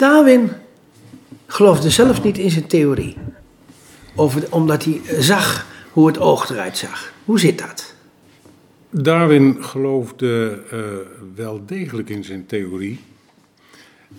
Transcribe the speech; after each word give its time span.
Darwin 0.00 0.50
geloofde 1.46 1.90
zelf 1.90 2.22
niet 2.22 2.38
in 2.38 2.50
zijn 2.50 2.66
theorie. 2.66 3.16
Over, 4.14 4.52
omdat 4.52 4.84
hij 4.84 5.00
zag 5.18 5.66
hoe 5.92 6.06
het 6.06 6.18
oog 6.18 6.50
eruit 6.50 6.78
zag. 6.78 7.12
Hoe 7.24 7.40
zit 7.40 7.58
dat? 7.58 7.94
Darwin 8.90 9.64
geloofde 9.64 10.62
uh, 10.72 11.24
wel 11.34 11.66
degelijk 11.66 12.08
in 12.08 12.24
zijn 12.24 12.46
theorie. 12.46 13.00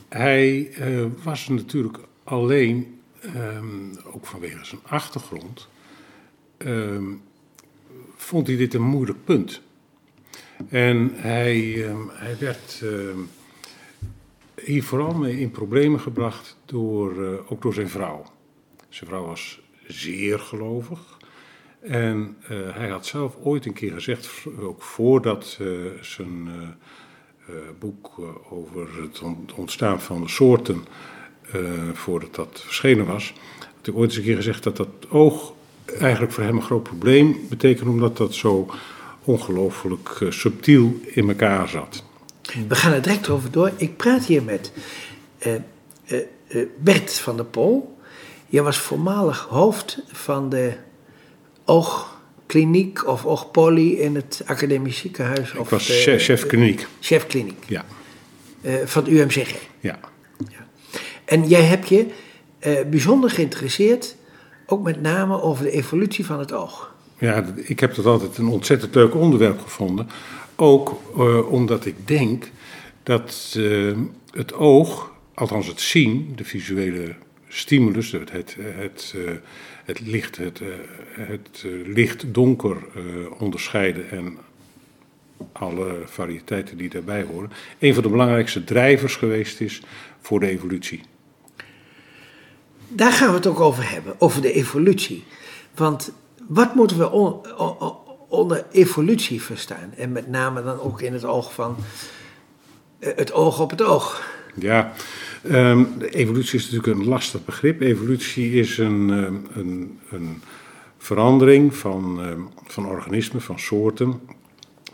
Hij 0.10 0.72
uh, 0.80 1.06
was 1.24 1.48
natuurlijk 1.48 1.98
alleen, 2.24 3.00
um, 3.36 3.98
ook 4.14 4.26
vanwege 4.26 4.66
zijn 4.66 4.82
achtergrond, 4.84 5.68
um, 6.58 7.22
vond 8.16 8.48
hij 8.48 8.56
dit 8.56 8.74
een 8.74 8.82
moeilijk 8.82 9.26
punt. 9.26 9.62
En 10.70 11.12
hij, 11.16 11.86
um, 11.90 12.10
hij 12.14 12.36
werd 12.40 12.84
hier 14.66 14.84
vooral 14.84 15.14
mee 15.14 15.40
in 15.40 15.52
problemen 15.52 16.00
gebracht 16.00 16.58
door, 16.66 17.16
uh, 17.16 17.52
ook 17.52 17.62
door 17.62 17.74
zijn 17.74 17.90
vrouw. 17.90 18.24
Zijn 18.90 19.10
vrouw 19.10 19.26
was 19.26 19.62
zeer 19.88 20.40
gelovig. 20.40 21.18
En 21.80 22.38
uh, 22.44 22.76
hij 22.76 22.90
had 22.90 23.06
zelf 23.06 23.36
ooit 23.44 23.66
een 23.66 23.74
keer 23.74 23.92
gezegd, 23.92 24.46
ook 24.60 24.82
voordat 24.82 25.58
uh, 25.62 25.92
zijn 26.02 26.50
boek 27.80 28.12
over 28.50 28.88
het 29.02 29.22
ontstaan 29.56 30.02
van 30.02 30.22
de 30.22 30.30
soorten, 30.30 30.86
voordat 31.94 32.36
dat 32.36 32.62
verschenen 32.66 33.06
was, 33.06 33.34
had 33.60 33.86
hij 33.86 33.94
ooit 33.94 34.10
eens 34.10 34.18
een 34.18 34.24
keer 34.24 34.36
gezegd 34.36 34.64
dat 34.64 34.78
dat 34.78 35.10
oog 35.10 35.54
eigenlijk 36.00 36.34
voor 36.34 36.44
hem 36.44 36.56
een 36.56 36.62
groot 36.62 36.84
probleem 36.84 37.38
betekende, 37.50 37.92
omdat 37.92 38.18
dat 38.18 38.34
zo 38.34 38.70
ongelooflijk 39.24 40.26
subtiel 40.30 41.00
in 41.06 41.30
elkaar 41.30 41.68
zat. 41.68 42.04
We 42.68 42.76
gaan 42.76 42.94
er 42.94 43.02
direct 43.02 43.30
over 43.30 43.52
door. 43.52 43.72
Ik 43.76 43.98
praat 43.98 44.26
hier 44.26 44.44
met 44.44 44.72
uh, 45.48 45.54
uh, 46.08 46.20
uh, 46.48 46.66
Bert 46.78 47.14
van 47.14 47.36
der 47.36 47.46
Pol. 47.46 47.98
Jij 48.48 48.64
was 48.64 48.78
voormalig 48.78 49.40
hoofd 49.50 50.00
van 50.08 50.50
de 50.50 50.74
oogkliniek 51.66 53.08
of 53.08 53.26
oogpoly 53.26 53.90
in 53.90 54.16
het 54.16 54.42
academisch 54.46 54.98
ziekenhuis. 54.98 55.52
Ik 55.52 55.60
of 55.60 55.70
was 55.70 55.88
de, 55.88 55.94
chef, 55.94 56.24
chef 56.24 56.46
kliniek. 56.46 56.88
Chef 57.00 57.28
kliniek. 57.28 57.64
Ja. 57.68 57.86
van 58.86 59.08
UMCG. 59.08 59.56
Ja. 59.80 60.00
ja. 60.50 60.68
En 61.26 61.48
jij 61.48 61.64
hebt 61.64 61.88
je 61.90 62.06
bijzonder 62.90 63.30
geïnteresseerd, 63.30 64.16
ook 64.66 64.84
met 64.84 65.02
name 65.02 65.42
over 65.42 65.64
de 65.64 65.72
evolutie 65.72 66.26
van 66.26 66.40
het 66.40 66.52
oog. 66.52 66.94
Ja, 67.18 67.46
ik 67.56 67.80
heb 67.80 67.96
dat 67.96 68.06
altijd 68.06 68.38
een 68.38 68.48
ontzettend 68.48 68.96
leuk 68.96 69.16
onderwerp 69.16 69.62
gevonden. 69.62 70.10
Ook 70.62 71.02
uh, 71.18 71.52
omdat 71.52 71.86
ik 71.86 72.08
denk 72.08 72.50
dat 73.04 73.54
uh, 73.58 73.98
het 74.32 74.54
oog, 74.54 75.12
althans 75.34 75.68
het 75.68 75.82
zien, 75.82 76.34
de 76.36 76.44
visuele 76.44 77.16
stimulus, 77.48 78.12
het, 78.12 78.32
het, 78.32 78.56
het, 78.60 79.14
uh, 79.16 79.32
het 79.86 80.00
licht, 80.00 80.38
het, 80.38 80.62
het 81.12 81.66
licht-donker 81.86 82.78
onderscheiden 83.38 84.10
en 84.10 84.38
alle 85.52 86.02
variëteiten 86.06 86.78
die 86.78 86.90
daarbij 86.90 87.24
horen, 87.24 87.52
een 87.80 87.94
van 87.94 88.04
de 88.04 88.10
belangrijkste 88.10 88.64
drijvers 88.64 89.16
geweest 89.16 89.62
is 89.62 89.82
voor 90.20 90.40
de 90.40 90.48
evolutie. 90.48 91.02
Daar 92.88 93.12
gaan 93.12 93.30
we 93.30 93.36
het 93.36 93.48
ook 93.48 93.60
over 93.60 93.92
hebben, 93.92 94.16
over 94.18 94.42
de 94.42 94.54
evolutie. 94.54 95.24
Want 95.76 96.14
wat 96.48 96.76
moeten 96.76 96.98
we 96.98 97.12
onder 98.32 98.66
evolutie 98.72 99.42
verstaan. 99.42 99.94
En 99.98 100.12
met 100.12 100.28
name 100.28 100.64
dan 100.64 100.80
ook 100.80 101.02
in 101.02 101.14
het 101.14 101.26
oog 101.26 101.54
van 101.54 101.76
het 103.00 103.34
oog 103.34 103.60
op 103.60 103.70
het 103.70 103.82
oog. 103.82 104.30
Ja, 104.56 104.94
um, 105.52 106.02
evolutie 106.02 106.60
is 106.60 106.72
natuurlijk 106.72 107.00
een 107.00 107.08
lastig 107.08 107.46
begrip. 107.46 107.82
Evolutie 107.82 108.52
is 108.52 108.78
een, 108.78 109.10
een, 109.54 110.00
een 110.10 110.42
verandering 110.98 111.76
van, 111.76 112.26
um, 112.26 112.50
van 112.66 112.86
organismen, 112.86 113.42
van 113.42 113.60
soorten, 113.60 114.22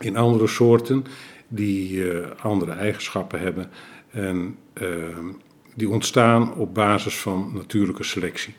in 0.00 0.16
andere 0.16 0.46
soorten 0.46 1.04
die 1.48 1.92
uh, 1.92 2.26
andere 2.42 2.72
eigenschappen 2.72 3.40
hebben 3.40 3.70
en 4.10 4.56
uh, 4.82 4.88
die 5.74 5.88
ontstaan 5.88 6.54
op 6.54 6.74
basis 6.74 7.18
van 7.18 7.50
natuurlijke 7.54 8.04
selectie. 8.04 8.54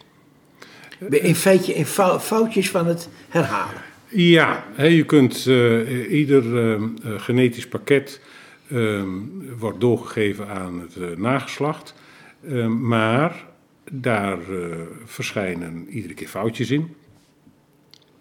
In 1.10 1.36
feitje 1.36 1.74
in 1.74 1.86
foutjes 2.20 2.70
van 2.70 2.86
het 2.86 3.10
herhalen. 3.30 3.89
Ja, 4.12 4.66
je 4.78 5.06
kunt 5.06 5.46
uh, 5.46 6.12
ieder 6.12 6.44
uh, 6.44 6.84
genetisch 7.18 7.68
pakket 7.68 8.22
uh, 8.68 9.04
wordt 9.58 9.80
doorgegeven 9.80 10.48
aan 10.48 10.80
het 10.80 11.18
nageslacht, 11.18 11.94
maar 12.68 13.48
daar 13.92 14.40
verschijnen 15.06 15.88
iedere 15.90 16.14
keer 16.14 16.28
foutjes 16.28 16.72
in. 16.72 16.96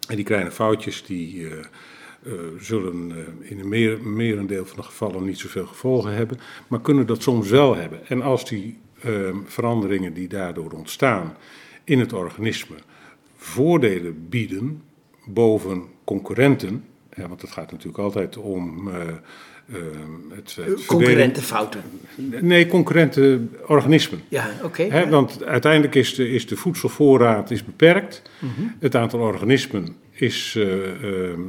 En 0.09 0.17
die 0.17 0.25
kleine 0.25 0.51
foutjes 0.51 1.05
die 1.05 1.47
zullen 2.59 3.13
in 3.41 3.61
een 3.61 3.69
meer, 3.69 4.03
merendeel 4.03 4.67
van 4.67 4.77
de 4.77 4.83
gevallen 4.83 5.25
niet 5.25 5.39
zoveel 5.39 5.67
gevolgen 5.67 6.15
hebben, 6.15 6.39
maar 6.69 6.81
kunnen 6.81 7.07
dat 7.07 7.23
soms 7.23 7.49
wel 7.49 7.77
hebben. 7.77 8.07
En 8.09 8.23
als 8.23 8.49
die 8.49 8.79
veranderingen 9.45 10.15
die 10.15 10.29
daardoor 10.29 10.71
ontstaan 10.71 11.37
in 11.85 11.99
het 11.99 12.13
organisme 12.13 12.77
voordelen 13.37 14.29
bieden, 14.29 14.83
boven 15.33 15.85
concurrenten. 16.05 16.85
Ja, 17.15 17.29
want 17.29 17.41
het 17.41 17.51
gaat 17.51 17.71
natuurlijk 17.71 17.99
altijd 17.99 18.37
om. 18.37 18.89
Uh, 18.89 18.95
uh, 19.73 19.77
het, 20.35 20.57
het 20.61 20.85
concurrente 20.85 21.43
fouten. 21.43 21.83
Nee, 22.41 22.67
concurrente 22.67 23.41
organismen. 23.67 24.21
Ja, 24.29 24.51
oké. 24.63 24.83
Okay, 24.83 25.01
ja. 25.01 25.09
Want 25.09 25.45
uiteindelijk 25.45 25.95
is 25.95 26.15
de, 26.15 26.31
is 26.31 26.47
de 26.47 26.57
voedselvoorraad 26.57 27.51
is 27.51 27.65
beperkt. 27.65 28.23
Mm 28.39 28.51
-hmm. 28.57 28.75
Het 28.79 28.95
aantal 28.95 29.21
organismen 29.21 29.97
is. 30.11 30.55
Uh, 30.57 31.03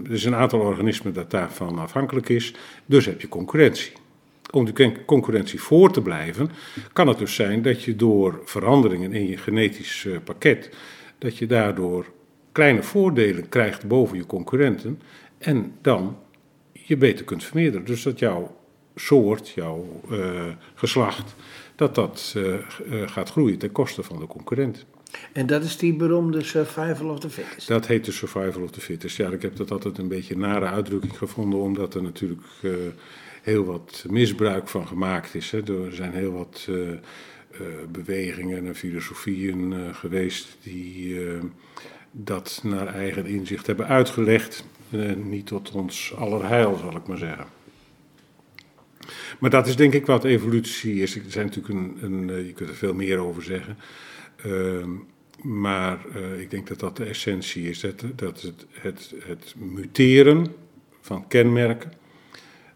er 0.05 0.11
is 0.11 0.25
een 0.25 0.35
aantal 0.35 0.59
organismen 0.59 1.13
dat 1.13 1.31
daarvan 1.31 1.79
afhankelijk 1.79 2.29
is. 2.29 2.53
Dus 2.85 3.05
heb 3.05 3.21
je 3.21 3.27
concurrentie. 3.27 3.91
Om 4.51 4.65
die 4.65 4.91
concurrentie 5.05 5.61
voor 5.61 5.91
te 5.91 6.01
blijven, 6.01 6.51
kan 6.93 7.07
het 7.07 7.17
dus 7.17 7.35
zijn 7.35 7.61
dat 7.61 7.83
je 7.83 7.95
door 7.95 8.41
veranderingen 8.45 9.13
in 9.13 9.27
je 9.27 9.37
genetisch 9.37 10.07
pakket. 10.23 10.69
dat 11.17 11.37
je 11.37 11.45
daardoor 11.45 12.05
kleine 12.51 12.83
voordelen 12.83 13.49
krijgt 13.49 13.87
boven 13.87 14.17
je 14.17 14.25
concurrenten 14.25 15.01
en 15.37 15.73
dan 15.81 16.17
je 16.71 16.97
beter 16.97 17.25
kunt 17.25 17.43
vermeerderen. 17.43 17.85
Dus 17.85 18.03
dat 18.03 18.19
jouw 18.19 18.57
soort, 18.95 19.49
jouw 19.49 20.01
uh, 20.11 20.43
geslacht, 20.75 21.35
dat 21.75 21.95
dat 21.95 22.33
uh, 22.37 22.43
uh, 22.43 22.59
gaat 23.05 23.29
groeien 23.29 23.57
ten 23.57 23.71
koste 23.71 24.03
van 24.03 24.19
de 24.19 24.27
concurrent. 24.27 24.85
En 25.33 25.45
dat 25.45 25.63
is 25.63 25.77
die 25.77 25.93
beroemde 25.93 26.43
survival 26.43 27.09
of 27.09 27.19
the 27.19 27.29
fittest? 27.29 27.67
Dat 27.67 27.87
heet 27.87 28.05
de 28.05 28.11
survival 28.11 28.63
of 28.63 28.71
the 28.71 28.81
fittest. 28.81 29.17
Ja, 29.17 29.29
ik 29.29 29.41
heb 29.41 29.55
dat 29.55 29.71
altijd 29.71 29.97
een 29.97 30.07
beetje 30.07 30.33
een 30.33 30.39
nare 30.39 30.65
uitdrukking 30.65 31.17
gevonden, 31.17 31.59
omdat 31.59 31.95
er 31.95 32.01
natuurlijk 32.03 32.41
heel 33.41 33.63
wat 33.63 34.05
misbruik 34.09 34.67
van 34.67 34.87
gemaakt 34.87 35.35
is. 35.35 35.51
Hè. 35.51 35.85
Er 35.85 35.93
zijn 35.95 36.13
heel 36.13 36.31
wat 36.31 36.67
bewegingen 37.91 38.67
en 38.67 38.75
filosofieën 38.75 39.95
geweest 39.95 40.57
die 40.63 41.17
dat 42.11 42.59
naar 42.63 42.87
eigen 42.87 43.25
inzicht 43.25 43.67
hebben 43.67 43.87
uitgelegd. 43.87 44.65
Eh, 44.89 45.15
niet 45.15 45.45
tot 45.45 45.71
ons 45.71 46.13
allerheil, 46.15 46.75
zal 46.75 46.95
ik 46.95 47.07
maar 47.07 47.17
zeggen. 47.17 47.45
Maar 49.39 49.49
dat 49.49 49.67
is 49.67 49.75
denk 49.75 49.93
ik 49.93 50.05
wat 50.05 50.23
evolutie 50.23 51.01
is. 51.01 51.15
Er 51.15 51.21
zijn 51.27 51.45
natuurlijk 51.45 51.73
een, 51.73 51.97
een 52.01 52.29
uh, 52.29 52.45
je 52.45 52.53
kunt 52.53 52.69
er 52.69 52.75
veel 52.75 52.93
meer 52.93 53.17
over 53.17 53.43
zeggen. 53.43 53.77
Uh, 54.45 54.85
maar 55.41 55.99
uh, 56.15 56.39
ik 56.39 56.49
denk 56.49 56.67
dat 56.67 56.79
dat 56.79 56.97
de 56.97 57.05
essentie 57.05 57.69
is. 57.69 57.79
Dat, 57.79 58.03
dat 58.15 58.41
het, 58.41 58.65
het, 58.71 59.13
het 59.23 59.55
muteren 59.57 60.47
van 61.01 61.27
kenmerken 61.27 61.91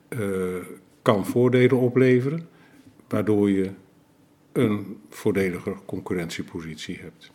uh, 0.10 0.56
kan 1.02 1.26
voordelen 1.26 1.78
opleveren, 1.78 2.48
waardoor 3.08 3.50
je 3.50 3.70
een 4.52 4.98
voordeliger 5.10 5.76
concurrentiepositie 5.86 7.00
hebt. 7.02 7.32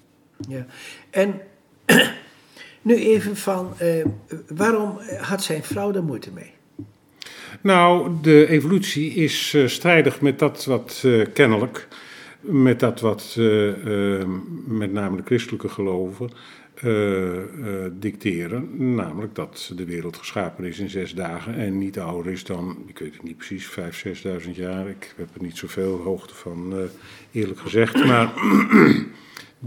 Ja, 0.48 0.66
en 1.10 1.40
nu 2.82 2.94
even 2.96 3.36
van, 3.36 3.72
uh, 3.82 4.04
waarom 4.48 4.98
had 5.20 5.42
zijn 5.42 5.62
vrouw 5.62 5.90
daar 5.90 6.02
moeite 6.02 6.30
mee? 6.34 6.52
Nou, 7.60 8.12
de 8.22 8.46
evolutie 8.46 9.10
is 9.14 9.52
uh, 9.54 9.66
strijdig 9.66 10.20
met 10.20 10.38
dat 10.38 10.64
wat 10.64 11.02
uh, 11.04 11.26
kennelijk, 11.32 11.88
met 12.40 12.80
dat 12.80 13.00
wat 13.00 13.36
met 14.66 14.92
name 14.92 15.16
de 15.16 15.22
christelijke 15.24 15.68
geloven 15.68 16.30
dicteren. 17.92 18.94
Namelijk 18.94 19.34
dat 19.34 19.72
de 19.76 19.84
wereld 19.84 20.16
geschapen 20.16 20.64
is 20.64 20.78
in 20.78 20.88
zes 20.88 21.14
dagen 21.14 21.54
en 21.54 21.78
niet 21.78 21.98
ouder 21.98 22.32
is 22.32 22.44
dan, 22.44 22.76
ik 22.86 22.98
weet 22.98 23.12
het 23.12 23.22
niet 23.22 23.36
precies, 23.36 23.66
vijf, 23.66 23.98
zesduizend 23.98 24.56
jaar. 24.56 24.88
Ik 24.88 25.14
heb 25.16 25.28
er 25.34 25.42
niet 25.42 25.56
zoveel 25.56 26.00
hoogte 26.02 26.34
van, 26.34 26.88
eerlijk 27.32 27.60
gezegd. 27.60 28.04
Maar 28.04 28.32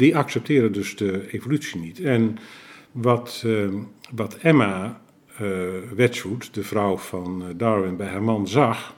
die 0.01 0.17
accepteren 0.17 0.71
dus 0.71 0.95
de 0.95 1.31
evolutie 1.31 1.79
niet. 1.79 1.99
En 1.99 2.37
wat, 2.91 3.43
uh, 3.45 3.69
wat 4.11 4.35
Emma 4.35 5.01
uh, 5.41 5.67
Wedgwood, 5.95 6.53
de 6.53 6.63
vrouw 6.63 6.97
van 6.97 7.53
Darwin, 7.57 7.97
bij 7.97 8.07
haar 8.07 8.23
man 8.23 8.47
zag, 8.47 8.93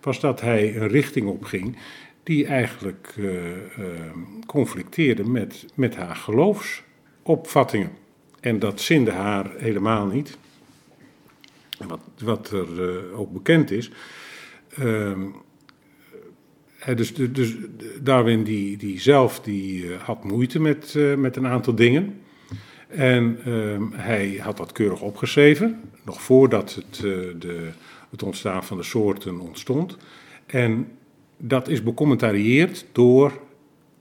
was 0.00 0.20
dat 0.20 0.40
hij 0.40 0.76
een 0.76 0.88
richting 0.88 1.28
opging 1.28 1.76
die 2.22 2.46
eigenlijk 2.46 3.14
uh, 3.18 3.34
uh, 3.44 3.56
conflicteerde 4.46 5.24
met, 5.24 5.66
met 5.74 5.96
haar 5.96 6.16
geloofsopvattingen. 6.16 7.90
En 8.40 8.58
dat 8.58 8.80
zinde 8.80 9.10
haar 9.10 9.50
helemaal 9.56 10.06
niet. 10.06 10.38
Wat, 11.86 12.00
wat 12.24 12.50
er 12.50 13.12
ook 13.14 13.32
bekend 13.32 13.70
is. 13.70 13.90
Ehm, 16.80 16.96
dus, 16.96 17.14
dus 17.14 17.56
Darwin 18.02 18.44
die, 18.44 18.76
die 18.76 19.00
zelf 19.00 19.40
die, 19.40 19.94
had 19.94 20.24
moeite 20.24 20.60
met, 20.60 20.94
met 21.16 21.36
een 21.36 21.46
aantal 21.46 21.74
dingen. 21.74 22.20
En 22.88 23.38
ehm, 23.44 23.82
hij 23.92 24.40
had 24.42 24.56
dat 24.56 24.72
keurig 24.72 25.00
opgeschreven, 25.00 25.80
nog 26.04 26.22
voordat 26.22 26.74
het, 26.74 27.00
de, 27.40 27.68
het 28.10 28.22
ontstaan 28.22 28.64
van 28.64 28.76
de 28.76 28.82
soorten 28.82 29.40
ontstond. 29.40 29.96
En 30.46 30.88
dat 31.36 31.68
is 31.68 31.82
becommentarieerd 31.82 32.86
door 32.92 33.40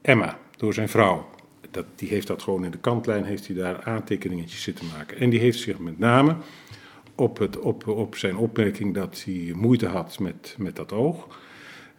Emma, 0.01 0.39
door 0.57 0.73
zijn 0.73 0.89
vrouw. 0.89 1.29
Dat, 1.71 1.85
die 1.95 2.09
heeft 2.09 2.27
dat 2.27 2.41
gewoon 2.41 2.65
in 2.65 2.71
de 2.71 2.77
kantlijn, 2.77 3.23
heeft 3.23 3.47
hij 3.47 3.55
daar 3.55 3.83
aantekeningetjes 3.83 4.61
zitten 4.61 4.85
maken. 4.97 5.17
En 5.17 5.29
die 5.29 5.39
heeft 5.39 5.59
zich 5.59 5.79
met 5.79 5.99
name 5.99 6.35
op, 7.15 7.37
het, 7.37 7.59
op, 7.59 7.87
op 7.87 8.15
zijn 8.15 8.37
opmerking 8.37 8.93
dat 8.93 9.23
hij 9.25 9.51
moeite 9.55 9.87
had 9.87 10.19
met, 10.19 10.55
met 10.57 10.75
dat 10.75 10.91
oog, 10.91 11.39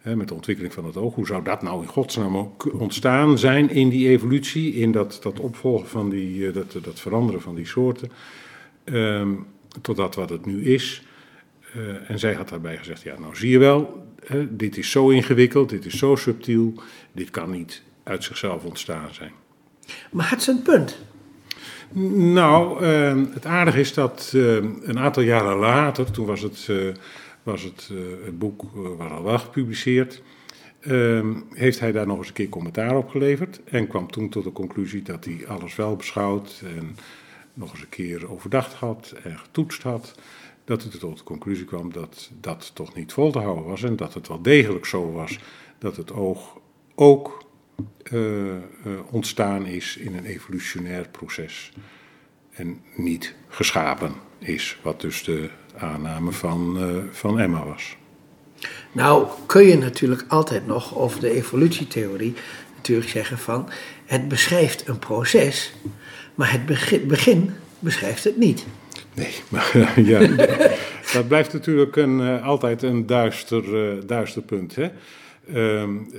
met 0.03 0.27
de 0.27 0.33
ontwikkeling 0.33 0.73
van 0.73 0.85
het 0.85 0.97
oog. 0.97 1.15
Hoe 1.15 1.25
zou 1.25 1.43
dat 1.43 1.61
nou 1.61 1.81
in 1.81 1.87
godsnaam 1.87 2.37
ook 2.37 2.73
ontstaan 2.79 3.37
zijn 3.37 3.69
in 3.69 3.89
die 3.89 4.09
evolutie, 4.09 4.73
in 4.73 4.91
dat, 4.91 5.19
dat 5.21 5.39
opvolgen 5.39 5.87
van 5.87 6.09
die, 6.09 6.47
eh, 6.47 6.53
dat, 6.53 6.77
dat 6.81 6.99
veranderen 6.99 7.41
van 7.41 7.55
die 7.55 7.65
soorten, 7.65 8.11
um, 8.85 9.45
tot 9.81 9.95
dat 9.95 10.15
wat 10.15 10.29
het 10.29 10.45
nu 10.45 10.63
is. 10.63 11.05
Uh, 11.77 12.09
en 12.09 12.19
zij 12.19 12.33
had 12.33 12.49
daarbij 12.49 12.77
gezegd, 12.77 13.01
ja 13.01 13.19
nou 13.19 13.35
zie 13.35 13.49
je 13.49 13.57
wel, 13.57 14.05
hè, 14.25 14.55
dit 14.55 14.77
is 14.77 14.91
zo 14.91 15.09
ingewikkeld, 15.09 15.69
dit 15.69 15.85
is 15.85 15.97
zo 15.97 16.15
subtiel, 16.15 16.73
dit 17.11 17.29
kan 17.29 17.49
niet 17.49 17.81
uit 18.03 18.23
zichzelf 18.23 18.63
ontstaan 18.63 19.13
zijn. 19.13 19.31
Maar 20.11 20.25
had 20.25 20.43
ze 20.43 20.51
een 20.51 20.61
punt? 20.61 20.97
Nou, 22.33 22.83
uh, 22.83 23.33
het 23.33 23.45
aardige 23.45 23.79
is 23.79 23.93
dat 23.93 24.31
uh, 24.35 24.55
een 24.81 24.99
aantal 24.99 25.23
jaren 25.23 25.57
later, 25.57 26.11
toen 26.11 26.25
was 26.25 26.41
het, 26.41 26.67
uh, 26.69 26.93
was 27.43 27.63
het, 27.63 27.89
het 28.25 28.39
boek 28.39 28.63
was 28.73 29.11
al 29.11 29.23
wel 29.23 29.39
gepubliceerd, 29.39 30.21
ehm, 30.79 31.33
heeft 31.49 31.79
hij 31.79 31.91
daar 31.91 32.07
nog 32.07 32.17
eens 32.17 32.27
een 32.27 32.33
keer 32.33 32.49
commentaar 32.49 32.97
op 32.97 33.09
geleverd? 33.09 33.61
En 33.63 33.87
kwam 33.87 34.11
toen 34.11 34.29
tot 34.29 34.43
de 34.43 34.51
conclusie 34.51 35.01
dat 35.01 35.25
hij 35.25 35.47
alles 35.47 35.75
wel 35.75 35.95
beschouwd 35.95 36.63
en 36.75 36.95
nog 37.53 37.71
eens 37.71 37.81
een 37.81 37.89
keer 37.89 38.31
overdacht 38.31 38.73
had 38.73 39.13
en 39.23 39.39
getoetst 39.39 39.83
had 39.83 40.15
dat 40.65 40.81
hij 40.83 40.99
tot 40.99 41.17
de 41.17 41.23
conclusie 41.23 41.65
kwam 41.65 41.93
dat 41.93 42.31
dat 42.39 42.71
toch 42.75 42.95
niet 42.95 43.13
vol 43.13 43.31
te 43.31 43.39
houden 43.39 43.65
was 43.65 43.83
en 43.83 43.95
dat 43.95 44.13
het 44.13 44.27
wel 44.27 44.41
degelijk 44.41 44.85
zo 44.85 45.11
was 45.11 45.39
dat 45.77 45.95
het 45.95 46.11
oog 46.11 46.59
ook 46.95 47.45
uh, 48.11 48.53
ontstaan 49.09 49.65
is 49.65 49.97
in 49.97 50.15
een 50.15 50.25
evolutionair 50.25 51.09
proces 51.09 51.71
en 52.51 52.81
niet 52.95 53.35
geschapen 53.47 54.13
is, 54.39 54.79
wat 54.83 55.01
dus 55.01 55.23
de 55.23 55.49
aanname 55.81 56.31
van, 56.31 56.77
uh, 56.77 56.97
van 57.11 57.39
Emma 57.39 57.65
was. 57.65 57.95
Nou 58.91 59.27
kun 59.45 59.67
je 59.67 59.77
natuurlijk 59.77 60.25
altijd 60.27 60.67
nog 60.67 60.97
over 60.97 61.19
de 61.19 61.31
evolutietheorie 61.31 62.33
natuurlijk 62.75 63.09
zeggen 63.09 63.37
van 63.37 63.69
het 64.05 64.27
beschrijft 64.27 64.87
een 64.87 64.99
proces, 64.99 65.73
maar 66.35 66.51
het 66.51 66.65
begin, 66.65 67.07
begin 67.07 67.53
beschrijft 67.79 68.23
het 68.23 68.37
niet. 68.37 68.65
Nee, 69.13 69.33
maar 69.49 69.91
ja, 70.01 70.27
dat 71.13 71.27
blijft 71.27 71.53
natuurlijk 71.53 71.95
een, 71.95 72.19
uh, 72.19 72.45
altijd 72.45 72.83
een 72.83 73.05
duister, 73.05 73.93
uh, 73.93 74.01
duister 74.05 74.41
punt. 74.41 74.75
Hè? 74.75 74.89
Um, 75.49 76.09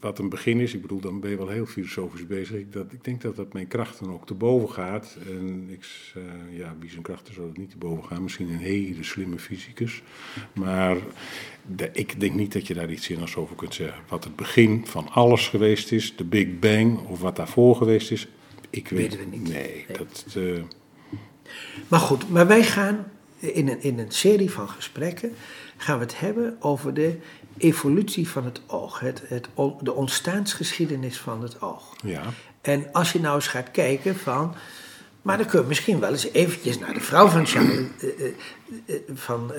wat 0.00 0.18
een 0.18 0.28
begin 0.28 0.60
is, 0.60 0.74
ik 0.74 0.82
bedoel, 0.82 1.00
dan 1.00 1.20
ben 1.20 1.30
je 1.30 1.36
wel 1.36 1.48
heel 1.48 1.66
filosofisch 1.66 2.26
bezig. 2.26 2.56
Ik, 2.56 2.72
dat, 2.72 2.92
ik 2.92 3.04
denk 3.04 3.20
dat 3.20 3.36
dat 3.36 3.52
mijn 3.52 3.68
krachten 3.68 4.10
ook 4.10 4.26
te 4.26 4.34
boven 4.34 4.70
gaat. 4.70 5.16
En 5.28 5.66
ik, 5.70 5.86
uh, 6.16 6.58
ja, 6.58 6.74
wie 6.80 6.90
zijn 6.90 7.02
krachten 7.02 7.34
zou 7.34 7.48
het 7.48 7.56
niet 7.56 7.70
te 7.70 7.76
boven 7.78 8.04
gaan? 8.04 8.22
Misschien 8.22 8.48
een 8.48 8.58
hele 8.58 9.02
slimme 9.02 9.38
fysicus. 9.38 10.02
Maar 10.52 10.96
de, 11.76 11.90
ik 11.92 12.20
denk 12.20 12.34
niet 12.34 12.52
dat 12.52 12.66
je 12.66 12.74
daar 12.74 12.90
iets 12.90 13.06
zinnigs 13.06 13.36
over 13.36 13.56
kunt 13.56 13.74
zeggen. 13.74 14.02
Wat 14.08 14.24
het 14.24 14.36
begin 14.36 14.86
van 14.86 15.08
alles 15.08 15.48
geweest 15.48 15.92
is, 15.92 16.16
de 16.16 16.24
Big 16.24 16.58
Bang, 16.58 16.98
of 16.98 17.20
wat 17.20 17.36
daarvoor 17.36 17.76
geweest 17.76 18.10
is, 18.10 18.28
ik 18.70 18.88
weet 18.88 19.00
Weten 19.00 19.30
we 19.30 19.36
niet. 19.36 19.48
Nee, 19.48 19.84
Nee. 19.88 19.96
dat. 19.98 20.34
Uh, 20.36 20.62
Maar 21.88 22.00
goed, 22.00 22.30
maar 22.30 22.46
wij 22.46 22.62
gaan 22.62 23.06
in 23.38 23.68
een, 23.68 23.82
in 23.82 23.98
een 23.98 24.10
serie 24.12 24.50
van 24.50 24.68
gesprekken 24.68 25.32
gaan 25.76 25.98
we 25.98 26.04
het 26.04 26.18
hebben 26.20 26.56
over 26.60 26.94
de 26.94 27.18
evolutie 27.58 28.28
van 28.28 28.44
het 28.44 28.60
oog, 28.66 29.00
het, 29.00 29.22
het, 29.26 29.48
de 29.80 29.92
ontstaansgeschiedenis 29.92 31.18
van 31.18 31.42
het 31.42 31.60
oog. 31.62 31.96
ja. 32.02 32.22
En 32.60 32.86
als 32.92 33.12
je 33.12 33.20
nou 33.20 33.34
eens 33.34 33.46
gaat 33.46 33.70
kijken 33.70 34.16
van, 34.16 34.54
maar 35.22 35.36
dan 35.38 35.46
kun 35.46 35.60
je 35.60 35.66
misschien 35.66 36.00
wel 36.00 36.10
eens 36.10 36.30
eventjes 36.32 36.78
naar 36.78 36.94
de 36.94 37.00
vrouw 37.00 37.26
van 37.26 37.46
Charles, 37.46 37.78
eh, 38.00 38.08
eh, 38.08 38.32
eh, 38.86 38.96
van, 39.14 39.52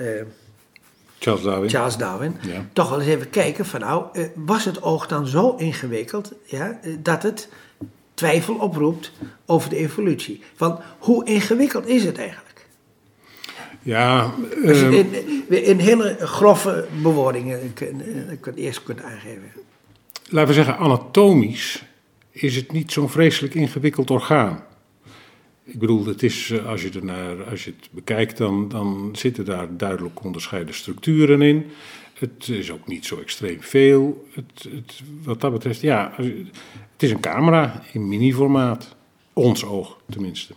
Charles 1.20 1.44
Darwin. 1.44 1.70
Charles 1.70 1.98
Darwin, 1.98 2.38
Ja. 2.42 2.66
toch 2.74 2.90
wel 2.90 3.00
eens 3.00 3.10
even 3.10 3.30
kijken 3.30 3.66
van 3.66 3.80
nou, 3.80 4.06
was 4.36 4.66
het 4.66 4.82
oog 4.82 5.08
dan 5.08 5.28
zo 5.28 5.56
ingewikkeld 5.56 6.32
ja, 6.44 6.80
dat 7.00 7.24
het 7.24 7.50
twijfel 8.14 8.56
oproept 8.56 9.12
over 9.46 9.70
de 9.70 9.76
evolutie? 9.76 10.44
Van 10.56 10.80
hoe 11.00 11.26
ingewikkeld 11.26 11.88
is 11.88 12.04
het 12.04 12.18
eigenlijk? 12.18 12.45
Ja, 13.86 14.34
je 14.64 14.72
ehm, 14.72 14.94
in, 15.54 15.64
in 15.66 15.80
hele 15.80 16.16
grove 16.20 16.88
bewoordingen 17.02 17.74
kun- 17.74 18.02
eh, 18.02 18.38
kunt, 18.40 18.58
eerst 18.58 18.84
kunt 18.84 19.02
aangeven. 19.02 19.52
laten 20.30 20.48
we 20.48 20.54
zeggen, 20.54 20.78
anatomisch 20.78 21.86
is 22.32 22.56
het 22.56 22.72
niet 22.72 22.92
zo'n 22.92 23.10
vreselijk 23.10 23.54
ingewikkeld 23.54 24.10
orgaan. 24.12 24.64
Ik 25.64 25.80
bedoel, 25.80 26.06
het 26.06 26.24
is, 26.24 26.50
eh, 26.52 26.66
als, 26.66 26.82
je 26.82 26.90
er 26.90 27.06
naar, 27.06 27.44
als 27.44 27.64
je 27.64 27.74
het 27.80 27.90
bekijkt, 27.92 28.38
dan, 28.38 28.68
dan 28.70 29.10
zitten 29.18 29.46
daar 29.46 29.78
duidelijk 29.78 30.24
onderscheiden 30.24 30.74
structuren 30.74 31.42
in. 31.42 31.66
Het 32.14 32.50
is 32.50 32.72
ook 32.72 32.88
niet 32.88 33.06
zo 33.06 33.20
extreem 33.20 33.62
veel. 33.62 34.28
Het, 34.34 34.64
het, 34.72 35.02
wat 35.24 35.42
dat 35.42 35.52
betreft, 35.52 35.82
ja, 35.82 36.14
het 36.92 37.04
is 37.04 37.12
een 37.12 37.20
camera 37.20 37.82
in 37.94 38.08
mini-formaat. 38.08 38.96
Ons 39.34 39.66
oog 39.66 39.98
tenminste. 40.10 40.54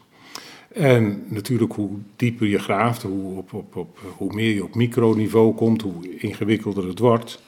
En 0.69 1.25
natuurlijk, 1.29 1.73
hoe 1.73 1.91
dieper 2.17 2.47
je 2.47 2.59
graaft, 2.59 3.03
hoe, 3.03 3.37
op, 3.37 3.53
op, 3.53 3.77
op, 3.77 3.99
hoe 4.17 4.35
meer 4.35 4.55
je 4.55 4.65
op 4.65 4.75
microniveau 4.75 5.55
komt, 5.55 5.83
hoe 5.83 6.19
ingewikkelder 6.19 6.89
het 6.89 6.99
wordt. 6.99 7.43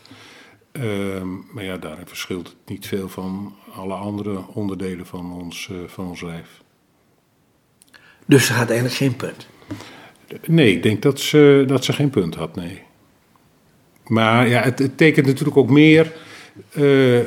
Ehm, 0.73 1.29
maar 1.53 1.65
ja, 1.65 1.77
daarin 1.77 2.07
verschilt 2.07 2.47
het 2.47 2.57
niet 2.67 2.87
veel 2.87 3.09
van 3.09 3.55
alle 3.75 3.95
andere 3.95 4.47
onderdelen 4.53 5.07
van 5.07 5.33
ons, 5.33 5.69
eh, 5.71 5.77
van 5.87 6.09
ons 6.09 6.21
lijf. 6.21 6.63
Dus 8.27 8.47
ze 8.47 8.53
had 8.53 8.67
eigenlijk 8.67 8.97
geen 8.97 9.17
punt. 9.17 9.49
Nee, 10.47 10.73
ik 10.73 10.83
denk 10.83 11.03
dat 11.03 11.21
ze, 11.21 11.65
dat 11.67 11.85
ze 11.85 11.93
geen 11.93 12.11
punt 12.11 12.35
had, 12.35 12.55
nee. 12.55 12.83
Maar 14.07 14.49
ja, 14.49 14.63
het, 14.63 14.79
het 14.79 14.97
tekent 14.97 15.27
natuurlijk 15.27 15.57
ook 15.57 15.71
meer 15.71 16.13
eh, 16.71 17.21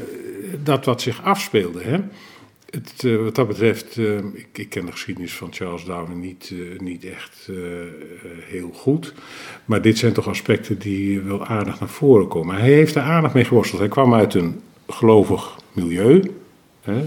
dat 0.64 0.86
wat 0.86 1.02
zich 1.02 1.24
afspeelde. 1.24 1.82
Hè? 1.84 2.00
Het, 2.74 3.04
eh, 3.04 3.16
wat 3.16 3.36
dat 3.36 3.48
betreft, 3.48 3.98
eh, 3.98 4.18
ik, 4.18 4.48
ik 4.54 4.70
ken 4.70 4.86
de 4.86 4.92
geschiedenis 4.92 5.34
van 5.34 5.54
Charles 5.54 5.86
Darwin 5.86 6.20
niet, 6.20 6.54
eh, 6.54 6.80
niet 6.80 7.06
echt 7.06 7.50
heel 8.40 8.72
goed. 8.74 9.14
Maar 9.66 9.82
dit 9.82 9.98
zijn 9.98 10.14
toch 10.14 10.28
aspecten 10.28 10.80
die 10.80 11.20
wel 11.20 11.46
aardig 11.46 11.80
naar 11.80 11.90
voren 11.90 12.28
komen. 12.28 12.56
Hij 12.56 12.72
heeft 12.72 12.96
er 12.96 13.02
aardig 13.02 13.34
mee 13.34 13.46
geworsteld. 13.46 13.80
Hij 13.80 13.90
kwam 13.90 14.14
uit 14.14 14.34
een 14.34 14.62
gelovig 14.88 15.56
milieu. 15.72 16.32
Hè? 16.82 17.06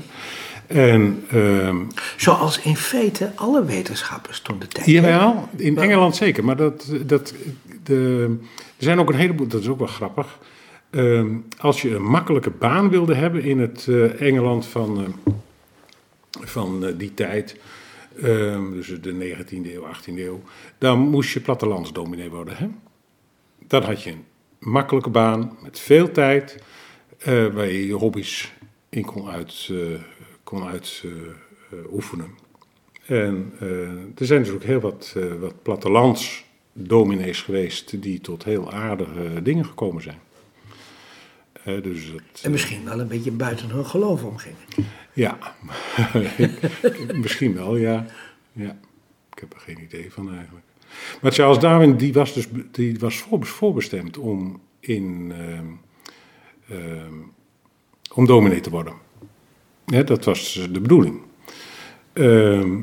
En 0.67 1.25
ehm, 1.31 1.77
Zoals 2.17 2.61
in 2.61 2.77
feite 2.77 3.33
alle 3.35 3.65
wetenschappers 3.65 4.41
toen 4.41 4.59
de 4.59 4.69
tijd. 4.69 4.87
Jawel, 4.87 5.49
in 5.57 5.79
Engeland 5.79 6.17
zeker. 6.17 6.45
Maar 6.45 6.57
dat, 6.57 6.93
dat, 7.07 7.35
de, 7.83 8.37
er 8.77 8.85
zijn 8.85 8.99
ook 8.99 9.09
een 9.09 9.19
heleboel, 9.19 9.47
dat 9.47 9.61
is 9.61 9.69
ook 9.69 9.79
wel 9.79 9.87
grappig. 9.87 10.39
Ehm, 10.91 11.29
als 11.59 11.83
je 11.83 11.95
een 11.95 12.07
makkelijke 12.07 12.51
baan 12.51 12.91
wilde 12.91 13.15
hebben 13.15 13.43
in 13.43 13.59
het 13.59 13.89
Engeland 14.19 14.67
van, 14.67 15.15
van 16.41 16.87
eh, 16.87 16.93
die 16.97 17.15
tijd, 17.15 17.57
ehm, 18.23 18.73
dus 18.73 19.01
de 19.01 19.13
19e 19.13 19.75
eeuw, 19.75 19.87
18e 19.87 20.23
eeuw, 20.23 20.43
dan 20.79 20.99
moest 20.99 21.33
je 21.33 21.41
plattelandsdominee 21.41 22.31
worden. 22.31 22.57
Hè? 22.57 22.69
Dan 23.67 23.83
had 23.83 24.03
je 24.03 24.11
een 24.11 24.25
makkelijke 24.59 25.11
baan 25.11 25.59
met 25.63 25.81
veel 25.81 26.11
tijd, 26.11 26.63
eh, 27.19 27.47
waar 27.47 27.67
je 27.67 27.87
je 27.87 27.95
hobby's 27.95 28.55
in 28.97 29.05
kon 29.05 29.29
uit, 29.29 29.69
eh, 29.71 30.01
kon 30.43 30.65
uit 30.65 31.03
eh, 31.05 31.11
eh, 31.11 31.93
oefenen. 31.93 32.31
En 33.07 33.53
er 34.17 34.27
zijn 34.27 34.43
dus 34.43 34.53
ook 34.53 34.63
heel 34.63 34.81
wat, 34.81 35.17
wat 35.41 35.63
plattelandsdominees 35.63 37.43
geweest 37.43 38.03
die 38.03 38.21
tot 38.21 38.45
heel 38.45 38.73
aardige 38.73 39.43
dingen 39.43 39.65
gekomen 39.65 40.03
zijn. 40.03 40.19
Dus 41.67 42.13
dat, 42.13 42.23
En 42.43 42.51
misschien 42.51 42.85
wel 42.85 43.01
een 43.01 43.09
beetje 43.09 43.31
buiten 43.31 43.69
hun 43.71 43.87
geloof 43.87 44.23
omgingen. 44.25 44.59
ja, 45.13 45.39
misschien 47.23 47.55
wel, 47.55 47.77
ja. 47.77 48.07
ja. 48.53 48.79
Ik 49.33 49.39
heb 49.39 49.53
er 49.55 49.61
geen 49.61 49.83
idee 49.83 50.13
van 50.13 50.35
eigenlijk. 50.35 50.65
Maar 51.23 51.33
Charles 51.33 51.59
Darwin 51.59 51.97
die 51.97 52.13
was 52.13 52.33
dus 52.35 52.47
die 52.73 52.99
was 52.99 53.17
voor- 53.19 53.47
voorbestemd 53.47 54.19
om 54.19 54.61
in, 54.81 55.33
ehm, 56.69 57.13
om 58.15 58.27
dominee 58.27 58.61
te 58.61 58.71
worden. 58.71 58.93
Ja, 59.87 60.03
dat 60.03 60.25
was 60.25 60.67
de 60.73 60.81
bedoeling. 60.81 61.21
Ehm, 62.13 62.79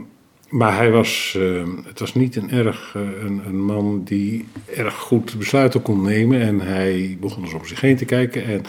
maar 0.53 0.75
hij 0.77 0.91
was, 0.91 1.35
ehm, 1.37 1.69
het 1.85 1.99
was 1.99 2.13
niet 2.13 2.35
een 2.35 2.51
erg 2.51 2.95
eh, 2.95 3.01
een, 3.01 3.41
een, 3.45 3.65
man 3.65 4.03
die 4.03 4.45
erg 4.75 4.95
goed 4.95 5.37
besluiten 5.37 5.81
kon 5.81 6.01
nemen. 6.01 6.41
En 6.41 6.59
hij 6.59 7.17
begon 7.19 7.43
dus 7.43 7.53
om 7.53 7.65
zich 7.65 7.81
heen 7.81 7.95
te 7.95 8.05
kijken. 8.05 8.45
En 8.45 8.61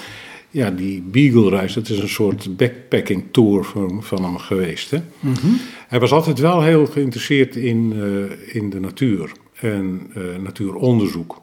ja, 0.51 0.71
die 0.71 1.03
Beagle-reis, 1.03 1.73
dat 1.73 1.89
is 1.89 1.99
een 1.99 2.09
soort 2.09 2.57
backpacking 2.57 3.25
tour 3.31 3.65
van, 3.65 4.03
van 4.03 4.25
hem 4.25 4.39
geweest. 4.39 4.91
Hè? 4.91 4.99
Mhm. 5.21 5.47
Hij 5.89 6.01
was 6.01 6.13
altijd 6.13 6.39
wel 6.39 6.63
heel 6.63 6.87
geïnteresseerd 6.87 7.57
in, 7.57 7.93
uh, 7.97 8.55
in 8.55 8.71
de 8.71 8.81
natuur 8.81 9.33
en 9.55 10.11
natuuronderzoek. 10.43 11.43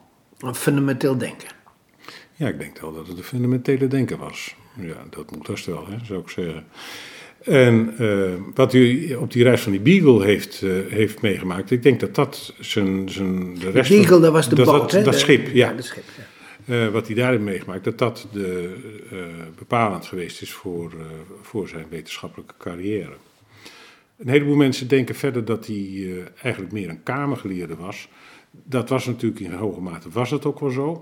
Fundamenteel 0.53 1.17
denken. 1.17 1.49
Ja, 2.35 2.47
ik 2.47 2.59
denk 2.59 2.79
wel 2.79 2.93
dat 2.93 3.07
het 3.07 3.17
een 3.17 3.23
fundamentele 3.23 3.87
denken 3.87 4.17
was. 4.17 4.55
Ja, 4.79 5.05
dat 5.09 5.31
moet 5.31 5.47
best 5.47 5.65
wel, 5.65 5.87
hè, 5.87 6.05
zou 6.05 6.19
ik 6.19 6.29
zeggen. 6.29 6.65
En 7.41 7.93
uh, 7.99 8.33
wat 8.53 8.73
u 8.73 9.13
op 9.13 9.31
die 9.31 9.43
reis 9.43 9.61
van 9.61 9.71
die 9.71 9.81
Beagle 9.81 10.23
heeft, 10.23 10.61
uh, 10.61 10.73
heeft 10.87 11.21
meegemaakt, 11.21 11.71
ik 11.71 11.83
denk 11.83 11.99
dat 11.99 12.15
dat 12.15 12.53
zijn. 12.59 13.09
zijn 13.09 13.59
de 13.59 13.69
rest 13.69 13.89
Beagle, 13.89 14.19
dat 14.19 14.31
was 14.31 14.49
de 14.49 14.55
dat, 14.55 14.65
boot, 14.65 14.91
dat, 14.91 15.05
dat 15.05 15.19
schip, 15.19 15.47
ja. 15.47 15.69
ja, 15.69 15.75
de 15.75 15.81
schip, 15.81 16.03
ja. 16.17 16.23
Uh, 16.65 16.87
wat 16.87 17.05
hij 17.05 17.15
daarin 17.15 17.43
meegemaakt, 17.43 17.83
dat 17.83 17.97
dat 17.97 18.27
de, 18.31 18.75
bepalend 19.57 20.05
geweest 20.05 20.41
is 20.41 20.53
voor, 20.53 20.93
voor 21.41 21.67
zijn 21.67 21.85
wetenschappelijke 21.89 22.53
carrière. 22.57 23.13
Een 24.17 24.29
heleboel 24.29 24.55
mensen 24.55 24.87
denken 24.87 25.15
verder 25.15 25.45
dat 25.45 25.67
hij 25.67 26.09
eigenlijk 26.41 26.73
meer 26.73 26.89
een 26.89 27.03
kamergeleerde 27.03 27.75
was. 27.75 28.07
Dat 28.51 28.89
was 28.89 29.05
natuurlijk 29.05 29.41
in 29.41 29.51
hoge 29.51 29.81
mate, 29.81 30.09
was 30.09 30.31
het 30.31 30.45
ook 30.45 30.59
wel 30.59 30.69
zo. 30.69 30.93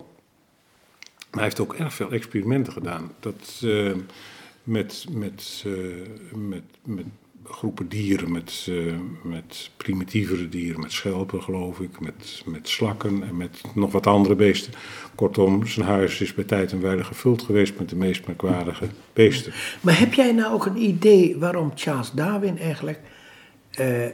Maar 1.29 1.39
hij 1.39 1.43
heeft 1.43 1.59
ook 1.59 1.73
erg 1.73 1.93
veel 1.93 2.11
experimenten 2.11 2.73
gedaan. 2.73 3.11
Dat 3.19 3.63
met, 4.69 5.05
met, 5.11 5.63
uh, 5.67 5.73
met, 6.35 6.63
met 6.85 7.05
groepen 7.43 7.87
dieren, 7.87 8.31
met, 8.31 8.65
uh, 8.69 8.93
met 9.23 9.69
primitievere 9.77 10.49
dieren, 10.49 10.79
met 10.79 10.91
schelpen 10.91 11.43
geloof 11.43 11.79
ik, 11.79 11.99
met, 11.99 12.43
met 12.45 12.69
slakken 12.69 13.23
en 13.23 13.37
met 13.37 13.61
nog 13.73 13.91
wat 13.91 14.07
andere 14.07 14.35
beesten. 14.35 14.73
Kortom, 15.15 15.67
zijn 15.67 15.87
huis 15.87 16.21
is 16.21 16.33
bij 16.33 16.43
tijd 16.43 16.71
en 16.71 17.05
gevuld 17.05 17.41
geweest 17.41 17.79
met 17.79 17.89
de 17.89 17.95
meest 17.95 18.27
merkwaardige 18.27 18.87
beesten. 19.13 19.53
Maar 19.81 19.99
heb 19.99 20.13
jij 20.13 20.31
nou 20.31 20.53
ook 20.53 20.65
een 20.65 20.81
idee 20.81 21.37
waarom 21.37 21.71
Charles 21.75 22.11
Darwin 22.11 22.57
eigenlijk, 22.57 22.99
uh, 23.79 24.05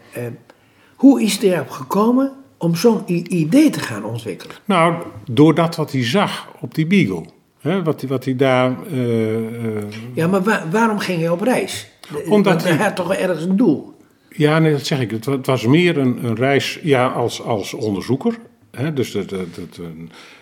hoe 0.96 1.22
is 1.22 1.38
hij 1.38 1.54
erop 1.54 1.70
gekomen 1.70 2.32
om 2.58 2.76
zo'n 2.76 3.04
idee 3.34 3.70
te 3.70 3.80
gaan 3.80 4.04
ontwikkelen? 4.04 4.56
Nou, 4.66 5.04
door 5.32 5.56
dat 5.56 5.76
wat 5.76 5.92
hij 5.92 6.06
zag 6.06 6.48
op 6.60 6.76
die 6.76 6.88
beagle. 6.88 7.35
Hè, 7.66 7.84
wat, 7.84 8.02
wat 8.02 8.26
hij 8.26 8.36
daar. 8.36 8.76
Uh, 8.92 9.34
uh, 9.34 9.84
ja, 10.14 10.28
maar 10.28 10.68
waarom 10.72 11.00
ging 11.00 11.20
hij 11.20 11.30
op 11.30 11.42
reis? 11.42 11.90
Omdat 12.30 12.64
hij 12.64 12.76
had 12.76 12.96
toch 12.96 13.14
ergens 13.14 13.44
een 13.44 13.58
doel? 13.58 13.94
Ja, 14.30 14.60
nee, 14.60 14.72
dat 14.72 14.86
zeg 14.86 15.00
ik. 15.00 15.12
Het, 15.12 15.26
het 15.26 15.46
was 15.46 15.66
meer 15.66 15.98
een, 15.98 16.26
een, 16.26 16.36
reis 16.36 16.80
ja, 16.84 17.08
als, 17.08 17.42
als 17.42 17.74
onderzoeker. 17.74 18.38
Hè, 18.72 18.94
dus 18.94 19.12
dat, 19.12 19.30
dat, 19.30 19.56
dat, 19.56 19.80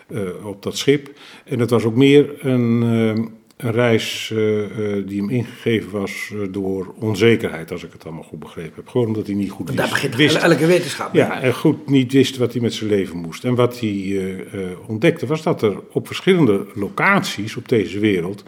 uh, 0.09 0.45
op 0.45 0.63
dat 0.63 0.77
schip. 0.77 1.09
En 1.45 1.59
het 1.59 1.69
was 1.69 1.83
ook 1.83 1.95
meer 1.95 2.45
een 2.45 3.31
een 3.57 3.71
reis 3.71 4.29
uh, 4.33 4.39
uh, 4.39 5.07
die 5.07 5.19
hem 5.19 5.29
ingegeven 5.29 5.91
was 5.91 6.29
uh, 6.33 6.47
door 6.51 6.93
onzekerheid, 6.99 7.71
als 7.71 7.83
ik 7.83 7.91
het 7.91 8.05
allemaal 8.05 8.23
goed 8.23 8.39
begrepen 8.39 8.73
heb. 8.75 8.87
Gewoon 8.87 9.07
omdat 9.07 9.25
hij 9.25 9.35
niet 9.35 9.51
goed 9.51 9.65
wist. 9.65 9.77
Daar 9.77 9.89
begint 9.89 10.15
wist, 10.15 10.35
elke 10.35 10.65
wetenschap. 10.65 11.13
Ja, 11.13 11.41
en 11.41 11.53
goed 11.53 11.89
niet 11.89 12.11
wist 12.11 12.37
wat 12.37 12.53
hij 12.53 12.61
met 12.61 12.73
zijn 12.73 12.89
leven 12.89 13.17
moest. 13.17 13.43
En 13.43 13.55
wat 13.55 13.79
hij 13.79 14.45
ontdekte 14.87 15.25
was 15.25 15.43
dat 15.43 15.61
er 15.61 15.79
op 15.91 16.07
verschillende 16.07 16.65
locaties 16.73 17.55
op 17.55 17.69
deze 17.69 17.99
wereld 17.99 18.43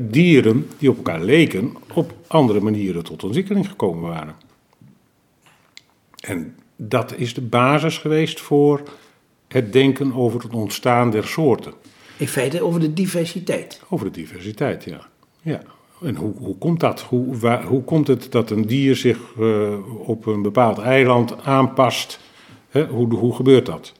dieren 0.00 0.68
die 0.78 0.90
op 0.90 0.96
elkaar 0.96 1.22
leken, 1.22 1.76
op 1.94 2.14
andere 2.26 2.60
manieren 2.60 3.04
tot 3.04 3.24
ontwikkeling 3.24 3.68
gekomen 3.68 4.02
waren. 4.02 4.34
En 6.20 6.54
dat 6.76 7.14
is 7.16 7.34
de 7.34 7.40
basis 7.40 7.98
geweest 7.98 8.40
voor 8.40 8.82
het 9.48 9.72
denken 9.72 10.14
over 10.14 10.42
het 10.42 10.52
ontstaan 10.52 11.10
der 11.10 11.26
soorten. 11.26 11.72
In 12.16 12.28
feite 12.28 12.62
over 12.62 12.80
de 12.80 12.92
diversiteit. 12.92 13.82
Over 13.88 14.06
de 14.06 14.12
diversiteit, 14.12 14.84
ja. 14.84 15.08
ja. 15.42 15.62
En 16.02 16.16
hoe, 16.16 16.32
hoe 16.36 16.58
komt 16.58 16.80
dat? 16.80 17.00
Hoe, 17.00 17.36
waar, 17.36 17.64
hoe 17.64 17.82
komt 17.82 18.06
het 18.06 18.32
dat 18.32 18.50
een 18.50 18.66
dier 18.66 18.96
zich 18.96 19.18
uh, 19.38 20.08
op 20.08 20.26
een 20.26 20.42
bepaald 20.42 20.78
eiland 20.78 21.42
aanpast? 21.42 22.20
Hè? 22.68 22.86
Hoe, 22.86 23.14
hoe 23.14 23.34
gebeurt 23.34 23.66
dat? 23.66 23.92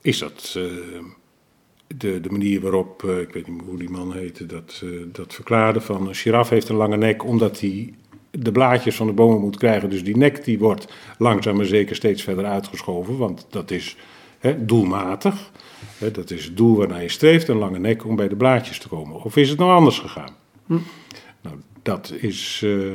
Is 0.00 0.18
dat 0.18 0.54
uh, 0.56 0.64
de, 1.86 2.20
de 2.20 2.30
manier 2.30 2.60
waarop, 2.60 3.02
uh, 3.02 3.20
ik 3.20 3.32
weet 3.32 3.48
niet 3.48 3.62
hoe 3.66 3.78
die 3.78 3.90
man 3.90 4.12
heette, 4.12 4.46
dat, 4.46 4.82
dat 5.12 5.34
verklaarde 5.34 5.80
van 5.80 6.08
een 6.08 6.14
giraf 6.14 6.48
heeft 6.48 6.68
een 6.68 6.76
lange 6.76 6.96
nek 6.96 7.24
omdat 7.24 7.60
hij 7.60 7.94
de 8.30 8.52
blaadjes 8.52 8.96
van 8.96 9.06
de 9.06 9.12
bomen 9.12 9.40
moet 9.40 9.56
krijgen. 9.56 9.90
Dus 9.90 10.04
die 10.04 10.16
nek 10.16 10.44
die 10.44 10.58
wordt 10.58 10.92
langzaam 11.18 11.56
maar 11.56 11.64
zeker 11.64 11.96
steeds 11.96 12.22
verder 12.22 12.44
uitgeschoven, 12.44 13.16
want 13.16 13.46
dat 13.50 13.70
is 13.70 13.96
doelmatig 14.58 15.50
dat 16.08 16.30
is 16.30 16.44
het 16.44 16.56
doel 16.56 16.76
waarnaar 16.76 17.02
je 17.02 17.08
streeft, 17.08 17.48
een 17.48 17.56
lange 17.56 17.78
nek 17.78 18.04
om 18.04 18.16
bij 18.16 18.28
de 18.28 18.36
blaadjes 18.36 18.78
te 18.78 18.88
komen. 18.88 19.22
Of 19.22 19.36
is 19.36 19.48
het 19.48 19.58
nou 19.58 19.72
anders 19.72 19.98
gegaan? 19.98 20.36
Hm. 20.66 20.78
Nou, 21.40 21.56
dat 21.82 22.12
is, 22.20 22.60
uh, 22.64 22.94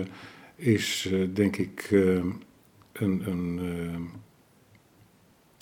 is 0.56 1.08
uh, 1.12 1.28
denk 1.34 1.58
ik 1.58 1.88
uh, 1.92 2.16
een, 2.94 3.24
een, 3.26 3.58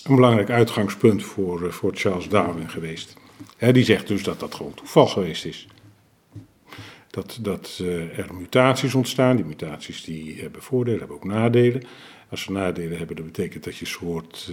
een, 0.04 0.16
belangrijk 0.16 0.50
uitgangspunt 0.50 1.24
voor, 1.24 1.74
voor 1.74 1.92
Charles 1.96 2.30
Darwin 2.30 2.70
geweest. 2.70 3.18
die 3.58 3.84
zegt 3.84 4.08
dus 4.08 4.24
dat 4.24 4.40
dat 4.40 4.56
gewoon 4.56 4.74
toeval 4.74 5.08
geweest 5.08 5.46
is. 5.46 5.68
Dat, 7.10 7.40
dat 7.42 7.82
er 8.16 8.34
mutaties 8.34 8.96
ontstaan. 8.96 9.36
Die 9.36 9.46
mutaties 9.46 10.04
die 10.04 10.42
hebben 10.42 10.62
voordelen, 10.62 11.00
hebben 11.00 11.18
ook 11.18 11.26
nadelen. 11.26 11.84
Als 12.34 12.42
ze 12.42 12.52
nadelen 12.52 12.98
hebben, 12.98 13.16
dat 13.16 13.26
betekent 13.26 13.64
dat 13.64 13.78
je 13.78 13.86
soort 13.86 14.52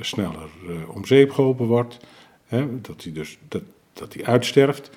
sneller 0.00 0.48
om 0.94 1.04
zeep 1.04 1.30
geholpen 1.30 1.66
wordt. 1.66 1.96
Hè, 2.46 2.80
dat 2.80 3.02
hij 3.02 3.12
dus 3.12 3.38
dat, 3.48 3.62
dat 3.92 4.14
hij 4.14 4.24
uitsterft. 4.24 4.90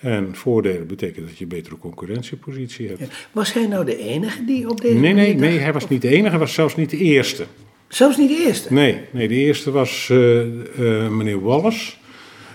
En 0.00 0.34
voordelen 0.34 0.86
betekent 0.86 1.26
dat 1.26 1.38
je 1.38 1.42
een 1.42 1.50
betere 1.50 1.78
concurrentiepositie 1.78 2.88
hebt. 2.88 3.28
Was 3.32 3.52
hij 3.52 3.66
nou 3.66 3.84
de 3.84 3.96
enige 3.96 4.44
die 4.44 4.68
op 4.68 4.80
deze 4.80 4.94
Nee, 4.94 5.12
nee, 5.12 5.34
nee, 5.34 5.58
hij 5.58 5.72
was 5.72 5.88
niet 5.88 6.02
de 6.02 6.08
enige, 6.08 6.28
hij 6.28 6.38
was 6.38 6.54
zelfs 6.54 6.76
niet 6.76 6.90
de 6.90 6.98
eerste. 6.98 7.44
Zelfs 7.88 8.16
niet 8.16 8.28
de 8.28 8.44
eerste? 8.46 8.72
Nee, 8.72 9.00
nee 9.10 9.28
de 9.28 9.34
eerste 9.34 9.70
was 9.70 10.08
uh, 10.12 10.44
uh, 10.78 11.08
meneer 11.08 11.40
Wallace. 11.40 11.94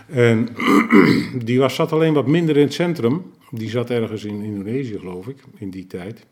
En 0.08 0.48
die 1.46 1.60
was, 1.60 1.76
zat 1.76 1.92
alleen 1.92 2.14
wat 2.14 2.28
minder 2.28 2.58
in 2.58 2.64
het 2.64 2.74
centrum. 2.74 3.32
Die 3.52 3.70
zat 3.70 3.90
ergens 3.90 4.24
in 4.24 4.42
Indonesië, 4.42 4.98
geloof 5.00 5.28
ik, 5.28 5.38
in 5.58 5.70
die 5.70 5.88
tijd. 5.88 6.26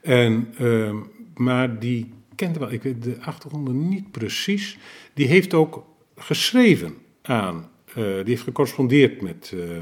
En, 0.00 0.54
uh, 0.60 0.94
maar 1.34 1.78
die 1.78 2.12
kende 2.34 2.58
wel, 2.58 2.72
ik 2.72 2.82
weet 2.82 3.02
de 3.02 3.16
achtergronden 3.20 3.88
niet 3.88 4.10
precies. 4.10 4.78
Die 5.14 5.26
heeft 5.26 5.54
ook 5.54 5.86
geschreven 6.16 6.94
aan, 7.22 7.70
uh, 7.88 7.94
die 7.94 8.24
heeft 8.24 8.42
gecorrespondeerd 8.42 9.22
met, 9.22 9.52
uh, 9.54 9.78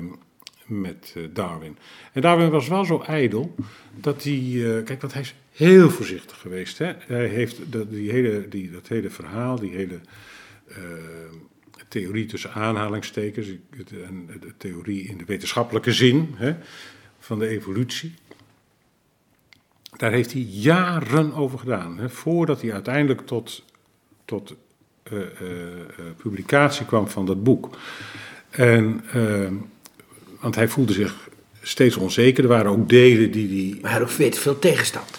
met 0.66 1.14
uh, 1.16 1.25
Darwin. 1.32 1.76
En 2.12 2.22
Darwin 2.22 2.50
was 2.50 2.68
wel 2.68 2.84
zo 2.84 3.00
ijdel 3.00 3.54
dat 3.94 4.22
hij, 4.22 4.82
kijk, 4.84 5.00
want 5.00 5.12
hij 5.12 5.22
is 5.22 5.34
heel 5.52 5.90
voorzichtig 5.90 6.38
geweest. 6.38 6.78
Hè? 6.78 6.92
Hij 6.98 7.26
heeft 7.26 7.72
dat, 7.72 7.90
die 7.90 8.10
hele, 8.10 8.48
die, 8.48 8.70
dat 8.70 8.88
hele 8.88 9.10
verhaal, 9.10 9.58
die 9.58 9.75
hele 9.75 10.00
theorie 11.88 12.26
tussen 12.26 12.52
aanhalingstekens, 12.52 13.48
en 13.48 14.26
de 14.40 14.52
theorie 14.56 15.08
in 15.08 15.18
de 15.18 15.25
wetenschappelijke 15.25 15.92
zin 15.92 16.34
hè, 16.34 16.54
van 17.18 17.38
de 17.38 17.48
evolutie. 17.48 18.14
Daar 19.98 20.12
heeft 20.12 20.32
hij 20.32 20.42
jaren 20.42 21.34
over 21.34 21.58
gedaan, 21.58 21.98
hè, 21.98 22.08
voordat 22.08 22.62
hij 22.62 22.72
uiteindelijk 22.72 23.26
tot, 23.26 23.64
tot 24.24 24.54
uh, 25.12 25.18
publicatie 26.16 26.86
kwam 26.86 27.08
van 27.08 27.26
dat 27.26 27.42
boek. 27.42 27.78
En, 28.50 29.04
want 30.40 30.54
hij 30.54 30.68
voelde 30.68 30.92
zich 30.92 31.28
steeds 31.62 31.96
onzeker. 31.96 32.42
Er 32.42 32.50
waren 32.50 32.70
ook 32.70 32.88
delen 32.88 33.30
die 33.30 33.48
hij. 33.48 33.80
Maar 33.80 33.90
hij 33.90 34.00
had 34.00 34.26
ook 34.26 34.34
veel 34.34 34.58
tegenstand. 34.58 35.18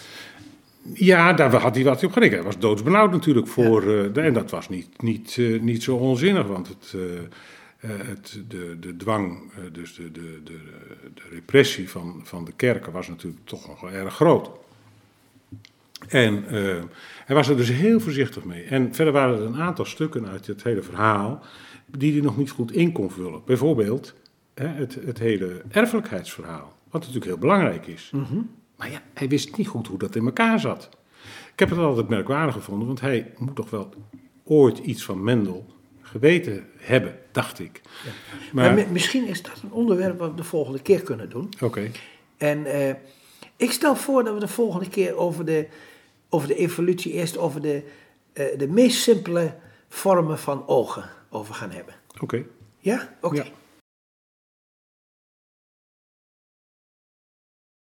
Ja, 0.93 1.33
daar 1.33 1.55
had 1.55 1.75
hij 1.75 1.83
wat 1.83 2.03
op 2.03 2.12
gerekend. 2.12 2.36
Hij 2.36 2.51
was 2.51 2.59
doodsbenauwd 2.59 3.12
natuurlijk 3.12 3.48
voor. 3.48 3.91
Ja. 3.91 4.12
en 4.13 4.33
dat 4.33 4.51
was 4.51 4.69
niet, 4.69 5.01
niet, 5.01 5.38
niet 5.62 5.83
zo 5.83 5.95
onzinnig, 5.95 6.48
want 6.48 6.67
het. 6.67 6.95
het, 7.79 8.41
de, 8.48 8.77
de 8.79 8.98
dwang, 8.98 9.51
dus 9.71 9.95
de, 9.95 10.12
de, 10.12 10.41
de, 10.43 10.59
de 11.13 11.21
repressie 11.31 11.89
van, 11.89 12.21
van 12.24 12.45
de 12.45 12.53
kerken 12.55 12.91
was 12.91 13.07
natuurlijk 13.07 13.45
toch 13.45 13.67
nog 13.67 13.81
wel 13.81 13.91
erg 13.91 14.13
groot. 14.13 14.50
En 16.10 16.44
uh, 16.51 16.75
hij 17.25 17.36
was 17.36 17.48
er 17.48 17.58
dus 17.58 17.70
heel 17.70 18.00
voorzichtig 18.00 18.44
mee. 18.44 18.63
En 18.63 18.94
verder 18.96 19.13
waren 19.13 19.36
er 19.39 19.46
een 19.46 19.62
aantal 19.62 19.86
stukken 19.86 20.28
uit 20.28 20.48
het 20.48 20.63
hele 20.63 20.82
verhaal 20.82 21.44
die 21.86 22.12
hij 22.13 22.22
nog 22.22 22.38
niet 22.38 22.50
goed 22.50 22.72
in 22.72 22.92
kon 22.92 23.12
vullen. 23.12 23.42
Bijvoorbeeld 23.46 24.13
hè, 24.54 24.68
het, 24.68 24.98
het 25.06 25.20
hele 25.20 25.62
erfelijkheidsverhaal, 25.70 26.74
wat 26.89 27.01
natuurlijk 27.01 27.25
heel 27.25 27.38
belangrijk 27.38 27.88
is. 27.88 28.10
Mm 28.13 28.24
-hmm. 28.30 28.50
Maar 28.75 28.92
ja, 28.92 29.01
hij 29.13 29.28
wist 29.28 29.58
niet 29.58 29.68
goed 29.68 29.88
hoe 29.88 29.98
dat 29.98 30.16
in 30.16 30.25
elkaar 30.25 30.60
zat. 30.60 30.89
Ik 31.54 31.60
heb 31.60 31.70
het 31.70 31.80
altijd 31.80 32.10
merkwaardig 32.10 32.54
gevonden, 32.56 32.88
want 32.88 33.01
hij 33.01 33.34
moet 33.38 33.56
toch 33.56 33.70
wel 33.70 33.89
ooit 34.44 34.78
iets 34.78 35.04
van 35.04 35.24
Mendel 35.24 35.66
geweten 36.01 36.66
hebben, 36.78 37.16
dacht 37.32 37.60
ik. 37.60 37.82
Maar, 38.51 38.66
Maar, 38.66 38.74
mi- 38.74 38.92
misschien 38.92 39.28
is 39.28 39.42
dat 39.42 39.62
een 39.63 39.72
onderwerp 39.72 40.20
wat 40.20 40.30
we 40.30 40.36
de 40.36 40.44
volgende 40.44 40.82
keer 40.82 41.01
kunnen 41.01 41.30
doen. 41.30 41.50
oké, 41.62 41.92
En 42.38 42.66
eh, 42.66 42.96
ik 43.56 43.72
stel 43.72 43.96
voor 43.96 44.24
dat 44.24 44.34
we 44.34 44.39
de 44.39 44.48
volgende 44.48 44.89
keer 44.89 45.16
over 45.16 45.46
de, 45.46 45.68
over 46.29 46.48
de 46.48 46.55
evolutie 46.55 47.12
eerst 47.12 47.38
over 47.38 47.62
de, 47.62 47.83
eh, 48.33 48.57
de 48.57 48.67
meest 48.67 49.01
simpele 49.01 49.55
vormen 49.89 50.39
van 50.39 50.67
ogen 50.67 51.09
over 51.29 51.53
gaan 51.53 51.71
hebben. 51.71 51.93
oké. 52.21 52.43
Ja? 52.77 53.15
Oké. 53.21 53.36
Ja. 53.36 53.45